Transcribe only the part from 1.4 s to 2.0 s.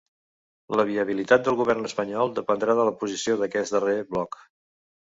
del govern